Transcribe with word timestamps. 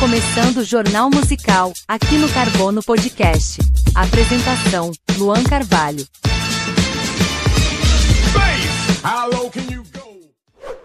começando 0.00 0.58
o 0.58 0.64
Jornal 0.64 1.10
Musical, 1.10 1.72
aqui 1.86 2.18
no 2.18 2.28
Carbono 2.28 2.80
Podcast. 2.84 3.60
Apresentação: 3.96 4.92
Luan 5.16 5.42
Carvalho. 5.42 6.06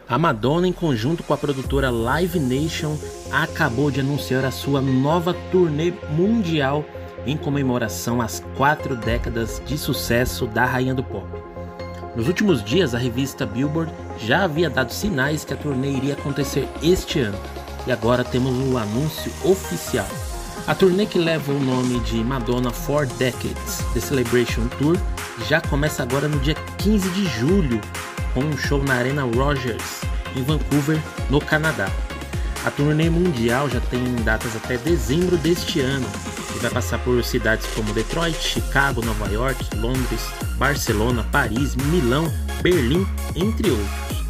A 0.10 0.18
Madonna, 0.18 0.68
em 0.68 0.74
conjunto 0.74 1.22
com 1.24 1.34
a 1.34 1.38
produtora 1.38 1.92
Live 1.92 2.40
Nation, 2.40 2.98
acabou 3.32 3.92
de 3.92 4.00
anunciar 4.00 4.46
a 4.46 4.52
sua 4.52 4.82
nova 4.82 5.34
turnê 5.52 5.94
mundial 6.10 6.84
em 7.26 7.38
comemoração 7.38 8.20
às 8.20 8.44
quatro 8.58 8.96
décadas 8.96 9.62
de 9.66 9.78
sucesso 9.78 10.48
da 10.48 10.66
rainha 10.66 10.94
do 10.96 11.04
pop. 11.04 11.28
Nos 12.16 12.28
últimos 12.28 12.64
dias, 12.64 12.96
a 12.96 12.98
revista 12.98 13.46
Billboard 13.46 13.92
já 14.18 14.44
havia 14.44 14.70
dado 14.70 14.92
sinais 14.92 15.46
que 15.46 15.54
a 15.54 15.58
turnê 15.58 15.92
iria 15.92 16.14
acontecer 16.14 16.68
este 16.82 17.20
ano, 17.20 17.38
e 17.86 17.92
agora 17.92 18.24
temos 18.24 18.52
o 18.52 18.74
um 18.74 18.78
anúncio 18.78 19.32
oficial. 19.44 20.08
A 20.66 20.74
turnê 20.74 21.06
que 21.06 21.20
leva 21.20 21.52
o 21.52 21.60
nome 21.60 22.00
de 22.02 22.24
Madonna 22.24 22.72
for 22.72 23.06
Decades, 23.06 23.84
The 23.94 24.00
Celebration 24.00 24.68
Tour, 24.80 24.98
já 25.48 25.60
começa 25.60 26.04
agora 26.04 26.28
no 26.28 26.40
dia 26.40 26.56
15 26.78 27.10
de 27.10 27.26
julho, 27.26 27.82
com 28.34 28.42
um 28.42 28.58
show 28.58 28.82
na 28.84 28.96
Arena 28.96 29.24
Rogers, 29.24 30.02
em 30.36 30.44
Vancouver, 30.44 31.00
no 31.30 31.42
Canadá. 31.42 31.90
A 32.66 32.72
turnê 32.72 33.10
mundial 33.10 33.70
já 33.70 33.82
tem 33.82 34.16
datas 34.24 34.56
até 34.56 34.78
dezembro 34.78 35.36
deste 35.36 35.82
ano 35.82 36.08
e 36.56 36.60
vai 36.60 36.72
passar 36.72 36.98
por 37.00 37.22
cidades 37.24 37.68
como 37.76 37.94
Detroit, 37.94 38.38
Chicago, 38.38 39.04
Nova 39.04 39.30
York, 39.30 39.66
Londres, 39.76 40.22
Barcelona, 40.58 41.26
Paris, 41.30 41.76
Milão, 41.76 42.32
Berlim, 42.62 43.06
entre 43.36 43.70
outros. 43.70 44.23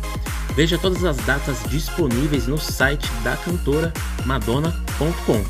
Veja 0.55 0.77
todas 0.77 1.03
as 1.03 1.17
datas 1.17 1.57
disponíveis 1.67 2.45
no 2.45 2.59
site 2.59 3.09
da 3.23 3.35
cantora 3.35 3.91
Madonna.com. 4.23 5.43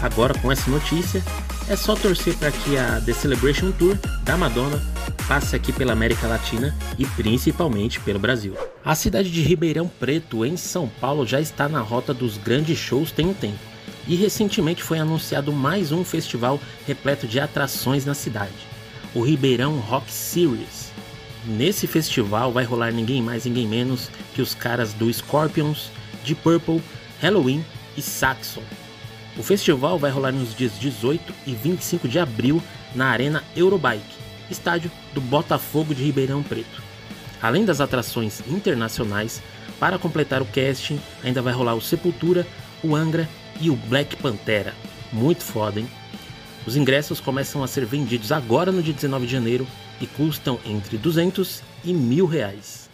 Agora, 0.00 0.32
com 0.38 0.52
essa 0.52 0.70
notícia, 0.70 1.24
é 1.68 1.74
só 1.74 1.96
torcer 1.96 2.36
para 2.36 2.52
que 2.52 2.78
a 2.78 3.00
The 3.00 3.12
Celebration 3.12 3.72
Tour 3.72 3.98
da 4.22 4.36
Madonna 4.36 4.80
passe 5.26 5.56
aqui 5.56 5.72
pela 5.72 5.92
América 5.92 6.28
Latina 6.28 6.74
e 6.96 7.04
principalmente 7.04 7.98
pelo 7.98 8.20
Brasil. 8.20 8.54
A 8.84 8.94
cidade 8.94 9.28
de 9.28 9.42
Ribeirão 9.42 9.88
Preto, 9.88 10.44
em 10.44 10.56
São 10.56 10.88
Paulo, 10.88 11.26
já 11.26 11.40
está 11.40 11.68
na 11.68 11.80
rota 11.80 12.14
dos 12.14 12.38
grandes 12.38 12.78
shows 12.78 13.10
tem 13.10 13.26
um 13.26 13.34
tempo. 13.34 13.58
E 14.06 14.14
recentemente 14.14 14.84
foi 14.84 15.00
anunciado 15.00 15.52
mais 15.52 15.90
um 15.90 16.04
festival 16.04 16.60
repleto 16.86 17.26
de 17.26 17.40
atrações 17.40 18.06
na 18.06 18.14
cidade, 18.14 18.54
o 19.14 19.20
Ribeirão 19.20 19.78
Rock 19.80 20.10
Series. 20.10 20.88
Nesse 21.44 21.86
festival 21.86 22.52
vai 22.52 22.64
rolar 22.64 22.92
ninguém 22.92 23.22
mais, 23.22 23.44
ninguém 23.44 23.66
menos 23.66 24.10
que 24.38 24.42
os 24.42 24.54
caras 24.54 24.92
do 24.92 25.12
Scorpions, 25.12 25.90
de 26.22 26.32
Purple, 26.32 26.80
Halloween 27.20 27.64
e 27.96 28.00
Saxon. 28.00 28.62
O 29.36 29.42
festival 29.42 29.98
vai 29.98 30.12
rolar 30.12 30.30
nos 30.30 30.54
dias 30.54 30.78
18 30.78 31.34
e 31.44 31.56
25 31.56 32.06
de 32.06 32.20
abril 32.20 32.62
na 32.94 33.08
Arena 33.08 33.42
Eurobike, 33.56 34.04
estádio 34.48 34.92
do 35.12 35.20
Botafogo 35.20 35.92
de 35.92 36.04
Ribeirão 36.04 36.40
Preto. 36.40 36.80
Além 37.42 37.64
das 37.64 37.80
atrações 37.80 38.40
internacionais, 38.46 39.42
para 39.80 39.98
completar 39.98 40.40
o 40.40 40.46
casting, 40.46 41.00
ainda 41.24 41.42
vai 41.42 41.52
rolar 41.52 41.74
o 41.74 41.82
Sepultura, 41.82 42.46
o 42.80 42.94
Angra 42.94 43.28
e 43.60 43.70
o 43.70 43.74
Black 43.74 44.14
Pantera. 44.18 44.72
Muito 45.12 45.42
foda, 45.42 45.80
hein? 45.80 45.90
Os 46.64 46.76
ingressos 46.76 47.18
começam 47.18 47.64
a 47.64 47.66
ser 47.66 47.84
vendidos 47.84 48.30
agora 48.30 48.70
no 48.70 48.84
dia 48.84 48.94
19 48.94 49.26
de 49.26 49.32
janeiro 49.32 49.66
e 50.00 50.06
custam 50.06 50.60
entre 50.64 50.96
200 50.96 51.60
e 51.84 51.92
mil 51.92 52.24
reais. 52.24 52.87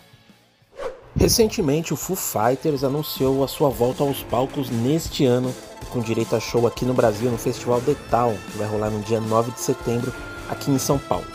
Recentemente, 1.16 1.94
o 1.94 1.96
Foo 1.96 2.16
Fighters 2.16 2.82
anunciou 2.82 3.44
a 3.44 3.48
sua 3.48 3.68
volta 3.68 4.02
aos 4.02 4.22
palcos 4.24 4.69
neste 4.69 5.25
ano, 5.25 5.54
com 5.91 6.00
direito 6.00 6.34
a 6.34 6.41
show 6.41 6.66
aqui 6.66 6.84
no 6.84 6.92
Brasil 6.92 7.30
no 7.30 7.38
Festival 7.38 7.80
The 7.80 7.94
Town, 8.10 8.36
que 8.50 8.58
vai 8.58 8.66
rolar 8.66 8.91
no 8.91 9.00
dia 9.00 9.20
9 9.20 9.53
de 9.53 9.60
setembro 9.60 10.12
aqui 10.48 10.72
em 10.72 10.78
São 10.78 10.98
Paulo. 10.98 11.26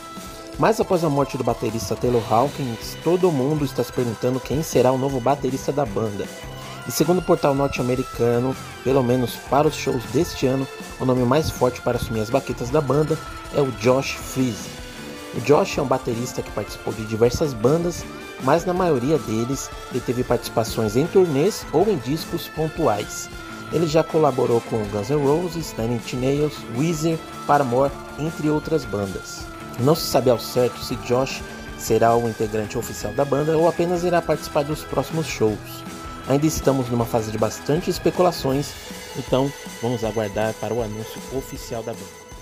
Mas 0.60 0.82
após 0.82 1.06
a 1.06 1.10
morte 1.10 1.38
do 1.38 1.44
baterista 1.46 1.96
Taylor 1.96 2.22
Hawkins, 2.30 2.98
todo 3.06 3.32
mundo 3.32 3.64
está 3.64 3.82
se 3.82 3.94
perguntando 3.94 4.42
quem 4.42 4.62
será 4.62 4.92
o 4.92 4.98
novo 4.98 5.22
baterista 5.22 5.72
da 5.72 5.86
banda. 5.86 6.28
E 6.86 6.92
segundo 6.92 7.20
o 7.20 7.24
portal 7.24 7.56
norte-americano, 7.56 8.54
pelo 8.84 9.02
menos 9.02 9.36
para 9.50 9.68
os 9.68 9.76
shows 9.76 10.04
deste 10.12 10.46
ano, 10.46 10.68
o 11.00 11.06
nome 11.06 11.24
mais 11.24 11.50
forte 11.50 11.82
para 11.82 11.98
assumir 11.98 12.20
as 12.20 12.30
baquetas 12.30 12.70
da 12.70 12.82
banda 12.82 13.18
é 13.56 13.62
o 13.62 13.72
Josh 13.74 14.12
Freese. 14.12 14.68
O 15.36 15.40
Josh 15.40 15.78
é 15.78 15.82
um 15.82 15.88
baterista 15.88 16.42
que 16.42 16.52
participou 16.52 16.94
de 16.94 17.06
diversas 17.06 17.54
bandas, 17.54 18.04
mas 18.44 18.66
na 18.66 18.74
maioria 18.74 19.18
deles 19.18 19.70
ele 19.92 20.00
teve 20.00 20.24
participações 20.24 20.96
em 20.96 21.06
turnês 21.08 21.66
ou 21.72 21.88
em 21.90 21.98
discos 21.98 22.48
pontuais. 22.48 23.30
Ele 23.72 23.86
já 23.86 24.04
colaborou 24.04 24.62
com 24.62 24.78
Guns 24.86 25.10
N' 25.10 25.24
Roses, 25.24 25.76
Nine 25.78 25.96
Inch 25.96 26.14
Nails, 26.14 26.54
Weezer, 26.76 27.20
Paramore, 27.46 27.92
entre 28.18 28.50
outras 28.50 28.84
bandas. 28.84 29.46
Não 29.80 29.96
se 29.96 30.08
sabe 30.08 30.30
ao 30.30 30.40
certo 30.40 30.80
se 30.84 30.96
Josh 30.98 31.42
será 31.78 32.16
o 32.16 32.28
integrante 32.28 32.78
oficial 32.78 33.14
da 33.14 33.24
banda 33.24 33.58
ou 33.58 33.68
apenas 33.68 34.04
irá 34.04 34.22
participar 34.22 34.64
dos 34.64 34.84
próximos 34.84 35.28
shows. 35.28 35.58
Ainda 36.28 36.46
estamos 36.46 36.90
numa 36.90 37.06
fase 37.06 37.32
de 37.32 37.38
bastante 37.38 37.90
especulações, 37.90 38.72
então 39.18 39.52
vamos 39.82 40.04
aguardar 40.04 40.54
para 40.56 40.74
o 40.74 40.84
anúncio 40.84 41.22
oficial 41.34 41.82
da 41.82 41.94
banda. 41.94 42.39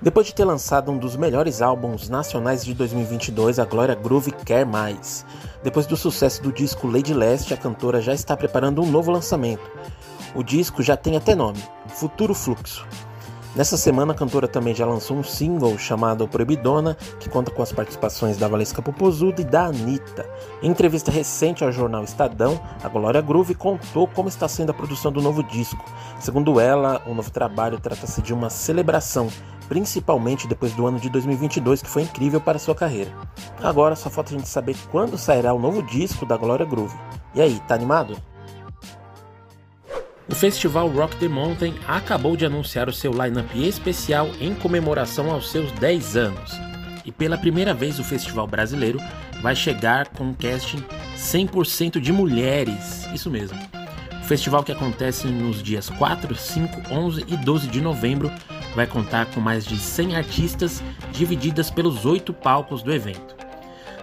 Depois 0.00 0.26
de 0.26 0.34
ter 0.34 0.44
lançado 0.44 0.92
um 0.92 0.98
dos 0.98 1.16
melhores 1.16 1.62
álbuns 1.62 2.10
nacionais 2.10 2.62
de 2.62 2.74
2022, 2.74 3.58
a 3.58 3.64
Glória 3.64 3.94
Groove 3.94 4.30
quer 4.30 4.66
mais. 4.66 5.24
Depois 5.62 5.86
do 5.86 5.96
sucesso 5.96 6.42
do 6.42 6.52
disco 6.52 6.86
Lady 6.86 7.14
Leste, 7.14 7.54
a 7.54 7.56
cantora 7.56 8.02
já 8.02 8.12
está 8.12 8.36
preparando 8.36 8.82
um 8.82 8.90
novo 8.90 9.10
lançamento. 9.10 9.70
O 10.34 10.42
disco 10.42 10.82
já 10.82 10.98
tem 10.98 11.16
até 11.16 11.34
nome: 11.34 11.62
Futuro 11.88 12.34
Fluxo. 12.34 12.86
Nessa 13.56 13.78
semana, 13.78 14.12
a 14.12 14.14
cantora 14.14 14.46
também 14.46 14.74
já 14.74 14.84
lançou 14.84 15.16
um 15.16 15.22
single 15.22 15.78
chamado 15.78 16.28
Proibidona, 16.28 16.94
que 17.18 17.30
conta 17.30 17.50
com 17.50 17.62
as 17.62 17.72
participações 17.72 18.36
da 18.36 18.46
Valesca 18.46 18.82
Popozuda 18.82 19.40
e 19.40 19.44
da 19.44 19.64
Anitta. 19.64 20.28
Em 20.62 20.68
entrevista 20.68 21.10
recente 21.10 21.64
ao 21.64 21.72
jornal 21.72 22.04
Estadão, 22.04 22.60
a 22.84 22.88
Glória 22.90 23.22
Groove 23.22 23.54
contou 23.54 24.06
como 24.06 24.28
está 24.28 24.46
sendo 24.46 24.72
a 24.72 24.74
produção 24.74 25.10
do 25.10 25.22
novo 25.22 25.42
disco. 25.42 25.82
Segundo 26.20 26.60
ela, 26.60 27.00
o 27.06 27.14
novo 27.14 27.30
trabalho 27.30 27.80
trata-se 27.80 28.20
de 28.20 28.34
uma 28.34 28.50
celebração, 28.50 29.28
principalmente 29.68 30.46
depois 30.46 30.72
do 30.72 30.86
ano 30.86 30.98
de 30.98 31.08
2022, 31.10 31.82
que 31.82 31.88
foi 31.88 32.02
incrível 32.02 32.40
para 32.40 32.58
sua 32.58 32.74
carreira. 32.74 33.10
Agora 33.62 33.96
só 33.96 34.10
falta 34.10 34.34
a 34.34 34.38
gente 34.38 34.48
saber 34.48 34.76
quando 34.90 35.18
sairá 35.18 35.52
o 35.52 35.58
novo 35.58 35.82
disco 35.82 36.24
da 36.26 36.36
Glória 36.36 36.66
Groove. 36.66 36.96
E 37.34 37.40
aí, 37.40 37.60
tá 37.66 37.74
animado? 37.74 38.16
O 40.28 40.34
festival 40.34 40.88
Rock 40.88 41.16
the 41.16 41.28
Mountain 41.28 41.74
acabou 41.86 42.36
de 42.36 42.44
anunciar 42.44 42.88
o 42.88 42.92
seu 42.92 43.12
lineup 43.12 43.54
especial 43.54 44.28
em 44.40 44.54
comemoração 44.54 45.30
aos 45.30 45.50
seus 45.50 45.70
10 45.72 46.16
anos. 46.16 46.52
E 47.04 47.12
pela 47.12 47.38
primeira 47.38 47.72
vez 47.72 48.00
o 48.00 48.04
festival 48.04 48.46
brasileiro 48.46 48.98
vai 49.40 49.54
chegar 49.54 50.08
com 50.08 50.24
um 50.24 50.34
casting 50.34 50.82
100% 51.16 52.00
de 52.00 52.12
mulheres. 52.12 53.06
Isso 53.14 53.30
mesmo. 53.30 53.56
O 54.20 54.24
festival 54.26 54.64
que 54.64 54.72
acontece 54.72 55.28
nos 55.28 55.62
dias 55.62 55.88
4, 55.88 56.34
5, 56.34 56.92
11 56.92 57.24
e 57.28 57.36
12 57.36 57.68
de 57.68 57.80
novembro 57.80 58.32
vai 58.76 58.86
contar 58.86 59.26
com 59.26 59.40
mais 59.40 59.64
de 59.64 59.78
100 59.78 60.16
artistas 60.16 60.82
divididas 61.10 61.70
pelos 61.70 62.04
oito 62.04 62.32
palcos 62.32 62.82
do 62.82 62.92
evento. 62.92 63.34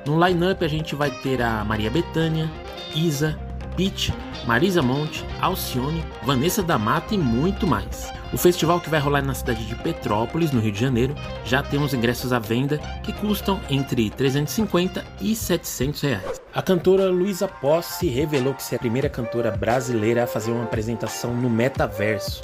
No 0.06 0.22
line-up 0.22 0.66
a 0.66 0.68
gente 0.68 0.96
vai 0.96 1.12
ter 1.12 1.42
a 1.42 1.64
Maria 1.64 1.92
Bethânia, 1.92 2.52
Isa, 2.96 3.40
Peach, 3.78 4.12
Marisa 4.46 4.82
Monte, 4.82 5.26
Alcione, 5.40 6.04
Vanessa 6.24 6.62
da 6.62 6.78
Mata 6.78 7.14
e 7.14 7.18
muito 7.18 7.66
mais. 7.66 8.12
O 8.34 8.38
festival 8.38 8.80
que 8.80 8.90
vai 8.90 9.00
rolar 9.00 9.22
na 9.22 9.36
cidade 9.36 9.64
de 9.66 9.76
Petrópolis, 9.76 10.52
no 10.52 10.60
Rio 10.60 10.72
de 10.72 10.80
Janeiro, 10.80 11.14
já 11.46 11.62
tem 11.62 11.82
os 11.82 11.94
ingressos 11.94 12.34
à 12.34 12.40
venda 12.40 12.80
que 13.04 13.14
custam 13.14 13.62
entre 13.70 14.10
350 14.10 15.06
e 15.22 15.36
700 15.36 16.02
reais. 16.02 16.42
A 16.54 16.62
cantora 16.62 17.12
Luísa 17.12 17.48
Posse 17.48 18.08
revelou 18.08 18.56
que 18.56 18.64
será 18.64 18.78
a 18.78 18.80
primeira 18.80 19.10
cantora 19.10 19.52
brasileira 19.52 20.24
a 20.24 20.28
fazer 20.28 20.52
uma 20.52 20.64
apresentação 20.64 21.34
no 21.34 21.50
metaverso. 21.50 22.42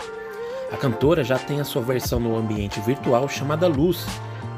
A 0.72 0.78
cantora 0.78 1.24
já 1.24 1.38
tem 1.38 1.60
a 1.60 1.66
sua 1.66 1.82
versão 1.82 2.20
no 2.20 2.38
ambiente 2.38 2.80
virtual 2.82 3.28
chamada 3.28 3.68
Luz, 3.68 4.06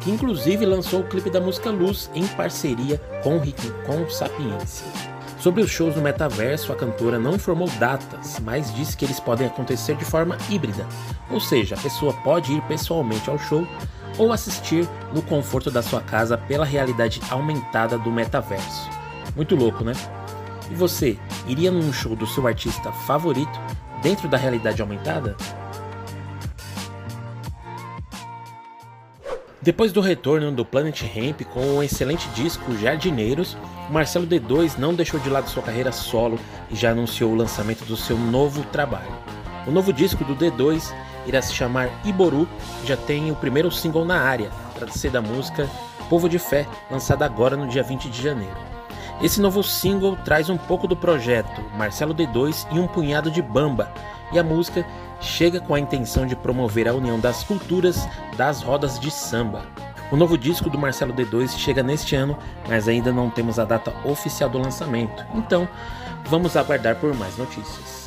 que 0.01 0.11
inclusive 0.11 0.65
lançou 0.65 1.01
o 1.01 1.07
clipe 1.07 1.29
da 1.29 1.39
música 1.39 1.69
Luz 1.69 2.09
em 2.13 2.27
parceria 2.27 2.97
com 3.23 3.37
Rincon 3.37 4.09
Sapiência. 4.09 4.85
Sobre 5.39 5.63
os 5.63 5.71
shows 5.71 5.95
no 5.95 6.01
metaverso, 6.01 6.71
a 6.71 6.75
cantora 6.75 7.17
não 7.17 7.35
informou 7.35 7.67
datas, 7.79 8.39
mas 8.41 8.73
disse 8.75 8.95
que 8.95 9.05
eles 9.05 9.19
podem 9.19 9.47
acontecer 9.47 9.95
de 9.95 10.05
forma 10.05 10.37
híbrida, 10.49 10.85
ou 11.31 11.39
seja, 11.39 11.75
a 11.75 11.79
pessoa 11.79 12.13
pode 12.23 12.53
ir 12.53 12.61
pessoalmente 12.63 13.29
ao 13.29 13.39
show 13.39 13.65
ou 14.17 14.31
assistir 14.31 14.87
no 15.13 15.21
conforto 15.21 15.71
da 15.71 15.81
sua 15.81 16.01
casa 16.01 16.37
pela 16.37 16.65
realidade 16.65 17.21
aumentada 17.29 17.97
do 17.97 18.11
metaverso. 18.11 18.89
Muito 19.35 19.55
louco, 19.55 19.83
né? 19.83 19.93
E 20.69 20.75
você, 20.75 21.17
iria 21.47 21.71
num 21.71 21.91
show 21.91 22.15
do 22.15 22.27
seu 22.27 22.45
artista 22.45 22.91
favorito 22.91 23.59
dentro 24.01 24.27
da 24.27 24.37
realidade 24.37 24.81
aumentada? 24.81 25.35
Depois 29.63 29.91
do 29.91 30.01
retorno 30.01 30.51
do 30.51 30.65
Planet 30.65 31.03
Ramp 31.03 31.43
com 31.53 31.59
o 31.59 31.77
um 31.77 31.83
excelente 31.83 32.27
disco 32.29 32.75
Jardineiros, 32.77 33.55
Marcelo 33.91 34.25
D2 34.25 34.79
não 34.79 34.91
deixou 34.91 35.19
de 35.19 35.29
lado 35.29 35.51
sua 35.51 35.61
carreira 35.61 35.91
solo 35.91 36.39
e 36.71 36.75
já 36.75 36.89
anunciou 36.89 37.31
o 37.31 37.35
lançamento 37.35 37.85
do 37.85 37.95
seu 37.95 38.17
novo 38.17 38.63
trabalho. 38.71 39.13
O 39.67 39.71
novo 39.71 39.93
disco 39.93 40.23
do 40.23 40.35
D2 40.35 40.91
irá 41.27 41.39
se 41.43 41.53
chamar 41.53 41.91
Iboru 42.03 42.49
e 42.83 42.87
já 42.87 42.97
tem 42.97 43.29
o 43.29 43.35
primeiro 43.35 43.69
single 43.71 44.03
na 44.03 44.19
área, 44.19 44.49
trata-se 44.73 45.11
da 45.11 45.21
música 45.21 45.69
Povo 46.09 46.27
de 46.27 46.39
Fé, 46.39 46.65
lançada 46.89 47.23
agora 47.23 47.55
no 47.55 47.67
dia 47.67 47.83
20 47.83 48.09
de 48.09 48.19
janeiro. 48.19 48.57
Esse 49.21 49.39
novo 49.39 49.61
single 49.61 50.17
traz 50.25 50.49
um 50.49 50.57
pouco 50.57 50.87
do 50.87 50.97
projeto 50.97 51.61
Marcelo 51.77 52.15
D2 52.15 52.65
e 52.71 52.79
um 52.79 52.87
punhado 52.87 53.29
de 53.29 53.43
bamba, 53.43 53.93
e 54.31 54.39
a 54.39 54.43
música 54.43 54.83
chega 55.21 55.59
com 55.59 55.75
a 55.75 55.79
intenção 55.79 56.25
de 56.25 56.35
promover 56.35 56.87
a 56.87 56.93
união 56.93 57.19
das 57.19 57.43
culturas 57.43 58.07
das 58.35 58.61
rodas 58.61 58.99
de 58.99 59.11
samba. 59.11 59.65
O 60.11 60.17
novo 60.17 60.37
disco 60.37 60.69
do 60.69 60.77
Marcelo 60.77 61.13
D2 61.13 61.57
chega 61.57 61.81
neste 61.81 62.15
ano, 62.15 62.37
mas 62.67 62.87
ainda 62.87 63.13
não 63.13 63.29
temos 63.29 63.57
a 63.57 63.63
data 63.63 63.93
oficial 64.03 64.49
do 64.49 64.57
lançamento, 64.57 65.25
então 65.33 65.67
vamos 66.25 66.57
aguardar 66.57 66.97
por 66.97 67.13
mais 67.15 67.37
notícias. 67.37 68.01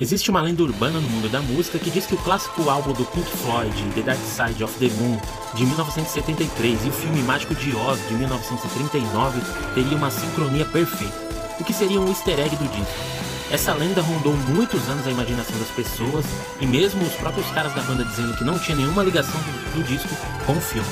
Existe 0.00 0.30
uma 0.30 0.40
lenda 0.40 0.62
urbana 0.62 1.00
no 1.00 1.08
mundo 1.08 1.28
da 1.28 1.40
música 1.40 1.78
que 1.78 1.90
diz 1.90 2.06
que 2.06 2.14
o 2.14 2.18
clássico 2.18 2.70
álbum 2.70 2.92
do 2.92 3.04
Pink 3.06 3.26
Floyd, 3.26 3.74
The 3.94 4.02
Dark 4.02 4.20
Side 4.20 4.62
of 4.62 4.78
the 4.78 4.94
Moon, 5.00 5.18
de 5.54 5.66
1973, 5.66 6.84
e 6.84 6.88
o 6.88 6.92
filme 6.92 7.20
Mágico 7.22 7.54
de 7.56 7.74
Oz, 7.74 7.98
de 8.06 8.14
1939, 8.14 9.40
teriam 9.74 9.96
uma 9.96 10.10
sincronia 10.10 10.64
perfeita, 10.66 11.14
o 11.58 11.64
que 11.64 11.72
seria 11.72 12.00
um 12.00 12.06
easter 12.06 12.38
egg 12.38 12.54
do 12.54 12.68
disco. 12.68 13.27
Essa 13.50 13.72
lenda 13.72 14.02
rondou 14.02 14.36
muitos 14.48 14.88
anos 14.90 15.06
a 15.06 15.10
imaginação 15.10 15.58
das 15.58 15.68
pessoas 15.68 16.26
e 16.60 16.66
mesmo 16.66 17.02
os 17.02 17.14
próprios 17.14 17.50
caras 17.52 17.72
da 17.72 17.80
banda 17.80 18.04
dizendo 18.04 18.36
que 18.36 18.44
não 18.44 18.58
tinha 18.58 18.76
nenhuma 18.76 19.02
ligação 19.02 19.40
do, 19.40 19.78
do 19.78 19.84
disco 19.84 20.14
com 20.44 20.52
o 20.52 20.60
filme. 20.60 20.88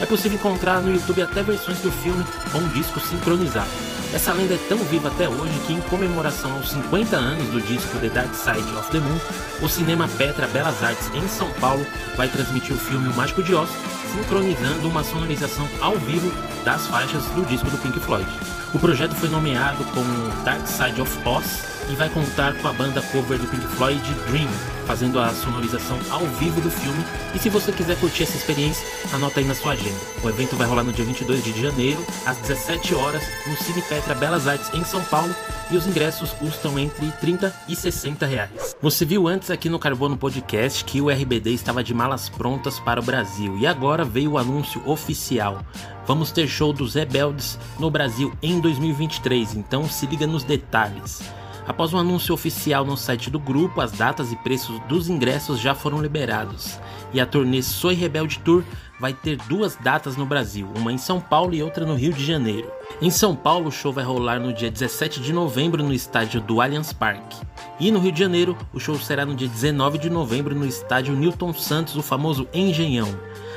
É 0.00 0.06
possível 0.06 0.36
encontrar 0.36 0.80
no 0.80 0.92
YouTube 0.92 1.22
até 1.22 1.40
versões 1.42 1.78
do 1.78 1.92
filme 1.92 2.24
com 2.50 2.58
o 2.58 2.68
disco 2.70 2.98
sincronizado. 2.98 3.68
Essa 4.12 4.32
lenda 4.32 4.54
é 4.54 4.58
tão 4.68 4.78
viva 4.78 5.06
até 5.06 5.28
hoje 5.28 5.52
que, 5.66 5.72
em 5.72 5.80
comemoração 5.82 6.52
aos 6.54 6.70
50 6.70 7.16
anos 7.16 7.46
do 7.50 7.60
disco 7.60 7.96
The 8.00 8.08
Dark 8.08 8.34
Side 8.34 8.76
of 8.76 8.90
the 8.90 8.98
Moon, 8.98 9.18
o 9.62 9.68
Cinema 9.68 10.08
Petra 10.18 10.48
Belas 10.48 10.82
Artes 10.82 11.08
em 11.14 11.28
São 11.28 11.48
Paulo 11.60 11.86
vai 12.16 12.26
transmitir 12.26 12.74
o 12.74 12.78
filme 12.78 13.08
O 13.08 13.14
Mágico 13.14 13.40
de 13.40 13.54
Oz, 13.54 13.70
sincronizando 14.12 14.88
uma 14.88 15.04
sonorização 15.04 15.68
ao 15.80 15.96
vivo 15.96 16.32
das 16.64 16.88
faixas 16.88 17.22
do 17.36 17.46
disco 17.46 17.70
do 17.70 17.78
Pink 17.78 18.00
Floyd. 18.00 18.28
O 18.74 18.80
projeto 18.80 19.14
foi 19.14 19.28
nomeado 19.28 19.84
como 19.94 20.44
Dark 20.44 20.66
Side 20.66 21.00
of 21.00 21.16
Oz 21.24 21.69
e 21.90 21.96
vai 21.96 22.08
contar 22.08 22.54
com 22.54 22.68
a 22.68 22.72
banda 22.72 23.02
cover 23.02 23.38
do 23.38 23.46
Pink 23.48 23.66
Floyd 23.76 24.02
Dream, 24.28 24.48
fazendo 24.86 25.18
a 25.18 25.30
sonorização 25.30 25.98
ao 26.10 26.20
vivo 26.20 26.60
do 26.60 26.70
filme. 26.70 27.04
E 27.34 27.38
se 27.38 27.48
você 27.48 27.72
quiser 27.72 27.98
curtir 27.98 28.22
essa 28.22 28.36
experiência, 28.36 28.86
anota 29.12 29.40
aí 29.40 29.46
na 29.46 29.54
sua 29.54 29.72
agenda. 29.72 29.98
O 30.22 30.28
evento 30.28 30.56
vai 30.56 30.66
rolar 30.66 30.84
no 30.84 30.92
dia 30.92 31.04
22 31.04 31.42
de 31.42 31.60
janeiro, 31.60 32.04
às 32.24 32.36
17 32.38 32.94
horas, 32.94 33.22
no 33.46 33.56
Cine 33.56 33.82
Petra 33.82 34.14
Belas 34.14 34.46
Artes 34.46 34.72
em 34.72 34.84
São 34.84 35.02
Paulo, 35.04 35.34
e 35.70 35.76
os 35.76 35.86
ingressos 35.86 36.32
custam 36.32 36.78
entre 36.78 37.10
30 37.20 37.54
e 37.68 37.76
60 37.76 38.26
reais. 38.26 38.76
Você 38.80 39.04
viu 39.04 39.28
antes 39.28 39.50
aqui 39.50 39.68
no 39.68 39.78
Carbono 39.78 40.16
Podcast 40.16 40.84
que 40.84 41.00
o 41.00 41.10
RBD 41.10 41.50
estava 41.50 41.82
de 41.82 41.94
malas 41.94 42.28
prontas 42.28 42.78
para 42.80 43.00
o 43.00 43.04
Brasil 43.04 43.56
e 43.58 43.66
agora 43.66 44.04
veio 44.04 44.32
o 44.32 44.38
anúncio 44.38 44.82
oficial. 44.88 45.64
Vamos 46.06 46.32
ter 46.32 46.48
show 46.48 46.72
dos 46.72 46.94
Rebeldes 46.94 47.58
no 47.78 47.90
Brasil 47.90 48.32
em 48.42 48.58
2023, 48.60 49.54
então 49.54 49.88
se 49.88 50.06
liga 50.06 50.26
nos 50.26 50.42
detalhes. 50.42 51.39
Após 51.66 51.92
um 51.92 51.98
anúncio 51.98 52.34
oficial 52.34 52.84
no 52.84 52.96
site 52.96 53.30
do 53.30 53.38
grupo, 53.38 53.80
as 53.80 53.92
datas 53.92 54.32
e 54.32 54.36
preços 54.36 54.80
dos 54.88 55.08
ingressos 55.08 55.60
já 55.60 55.74
foram 55.74 56.00
liberados. 56.00 56.78
E 57.12 57.20
a 57.20 57.26
turnê 57.26 57.62
Soy 57.62 57.94
Rebelde 57.94 58.38
Tour 58.40 58.64
vai 58.98 59.12
ter 59.14 59.36
duas 59.48 59.76
datas 59.76 60.16
no 60.16 60.26
Brasil, 60.26 60.68
uma 60.76 60.92
em 60.92 60.98
São 60.98 61.20
Paulo 61.20 61.54
e 61.54 61.62
outra 61.62 61.86
no 61.86 61.94
Rio 61.94 62.12
de 62.12 62.24
Janeiro. 62.24 62.70
Em 63.00 63.10
São 63.10 63.34
Paulo, 63.34 63.68
o 63.68 63.72
show 63.72 63.92
vai 63.92 64.04
rolar 64.04 64.38
no 64.38 64.52
dia 64.52 64.70
17 64.70 65.20
de 65.20 65.32
novembro 65.32 65.82
no 65.82 65.92
estádio 65.92 66.40
do 66.40 66.60
Allianz 66.60 66.92
Parque. 66.92 67.36
E 67.78 67.90
no 67.90 67.98
Rio 67.98 68.12
de 68.12 68.20
Janeiro, 68.20 68.56
o 68.72 68.80
show 68.80 68.98
será 68.98 69.24
no 69.24 69.34
dia 69.34 69.48
19 69.48 69.98
de 69.98 70.10
novembro 70.10 70.54
no 70.54 70.66
estádio 70.66 71.16
Newton 71.16 71.52
Santos, 71.54 71.96
o 71.96 72.02
famoso 72.02 72.46
Engenhão. 72.52 73.08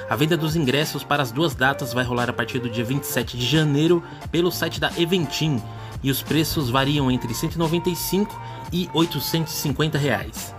A 0.10 0.16
venda 0.16 0.38
dos 0.38 0.56
ingressos 0.56 1.04
para 1.04 1.24
as 1.24 1.32
duas 1.32 1.56
datas 1.56 1.94
vai 1.94 2.04
rolar 2.04 2.30
a 2.30 2.34
partir 2.34 2.60
do 2.60 2.70
dia 2.70 2.84
27 2.84 3.38
de 3.38 3.46
janeiro 3.46 4.04
pelo 4.32 4.52
site 4.52 4.80
da 4.80 4.92
Eventim 4.98 5.62
e 6.04 6.12
os 6.12 6.22
preços 6.22 6.70
variam 6.70 7.10
entre 7.10 7.34
195 7.34 8.40
e 8.72 8.90
850 8.94 9.98
reais. 9.98 10.54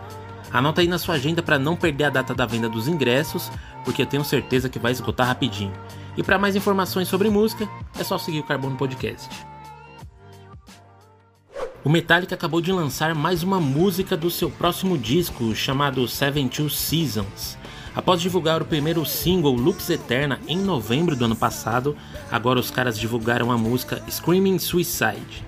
Anota 0.53 0.81
aí 0.81 0.89
na 0.89 0.99
sua 0.99 1.17
agenda 1.17 1.43
para 1.43 1.59
não 1.59 1.77
perder 1.77 2.05
a 2.05 2.11
data 2.11 2.33
da 2.33 2.47
venda 2.47 2.69
dos 2.69 2.89
ingressos, 2.89 3.51
porque 3.85 4.03
eu 4.03 4.07
tenho 4.07 4.25
certeza 4.25 4.69
que 4.69 4.79
vai 4.79 4.93
esgotar 4.93 5.27
rapidinho. 5.27 5.73
E 6.17 6.23
para 6.23 6.39
mais 6.39 6.55
informações 6.55 7.09
sobre 7.09 7.29
música, 7.29 7.69
é 7.99 8.05
só 8.05 8.17
seguir 8.17 8.39
o 8.41 8.45
Carbono 8.45 8.77
Podcast. 8.77 9.29
O 11.85 11.91
Metallica 11.91 12.35
acabou 12.35 12.61
de 12.61 12.73
lançar 12.73 13.15
mais 13.15 13.43
uma 13.43 13.61
música 13.61 14.17
do 14.17 14.31
seu 14.31 14.49
próximo 14.49 14.97
disco, 14.97 15.55
chamado 15.55 16.09
Seven 16.09 16.49
Two 16.49 16.71
Seasons. 16.71 17.59
Após 17.95 18.21
divulgar 18.21 18.61
o 18.61 18.65
primeiro 18.65 19.07
single 19.07 19.55
Loops 19.55 19.89
Eterna 19.89 20.41
em 20.49 20.59
novembro 20.59 21.15
do 21.15 21.27
ano 21.27 21.37
passado, 21.37 21.97
agora 22.29 22.59
os 22.59 22.71
caras 22.71 22.99
divulgaram 22.99 23.53
a 23.53 23.57
música 23.57 24.03
Screaming 24.11 24.59
Suicide. 24.59 25.45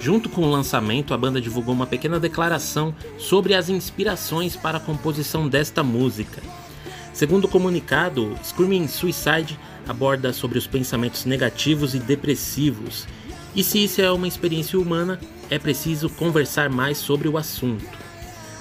Junto 0.00 0.28
com 0.28 0.42
o 0.42 0.50
lançamento, 0.50 1.14
a 1.14 1.16
banda 1.16 1.40
divulgou 1.40 1.72
uma 1.72 1.86
pequena 1.86 2.18
declaração 2.18 2.92
sobre 3.16 3.54
as 3.54 3.68
inspirações 3.68 4.56
para 4.56 4.78
a 4.78 4.80
composição 4.80 5.48
desta 5.48 5.84
música. 5.84 6.42
Segundo 7.12 7.44
o 7.44 7.48
comunicado, 7.48 8.36
Screaming 8.42 8.88
Suicide 8.88 9.56
aborda 9.88 10.32
sobre 10.32 10.58
os 10.58 10.66
pensamentos 10.66 11.24
negativos 11.24 11.94
e 11.94 12.00
depressivos, 12.00 13.06
e 13.54 13.62
se 13.62 13.84
isso 13.84 14.02
é 14.02 14.10
uma 14.10 14.26
experiência 14.26 14.78
humana, 14.80 15.20
é 15.48 15.60
preciso 15.60 16.10
conversar 16.10 16.68
mais 16.68 16.98
sobre 16.98 17.28
o 17.28 17.38
assunto. 17.38 18.03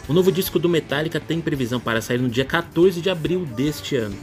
O 0.07 0.11
novo 0.11 0.31
disco 0.31 0.59
do 0.59 0.67
Metallica 0.67 1.19
tem 1.19 1.39
previsão 1.39 1.79
para 1.79 2.01
sair 2.01 2.19
no 2.19 2.29
dia 2.29 2.43
14 2.43 3.01
de 3.01 3.09
abril 3.09 3.45
deste 3.45 3.95
ano. 3.95 4.17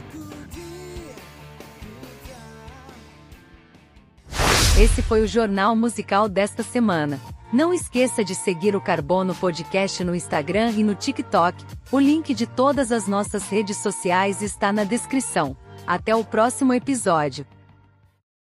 Esse 4.79 5.01
foi 5.01 5.21
o 5.21 5.27
jornal 5.27 5.75
musical 5.75 6.29
desta 6.29 6.63
semana. 6.63 7.19
Não 7.51 7.73
esqueça 7.73 8.23
de 8.23 8.33
seguir 8.33 8.75
o 8.75 8.81
Carbono 8.81 9.35
Podcast 9.35 10.03
no 10.03 10.15
Instagram 10.15 10.71
e 10.71 10.83
no 10.83 10.95
TikTok. 10.95 11.65
O 11.91 11.99
link 11.99 12.33
de 12.33 12.47
todas 12.47 12.91
as 12.91 13.07
nossas 13.07 13.49
redes 13.49 13.77
sociais 13.77 14.41
está 14.41 14.71
na 14.71 14.83
descrição. 14.83 15.57
Até 15.85 16.15
o 16.15 16.23
próximo 16.23 16.73
episódio. 16.73 17.45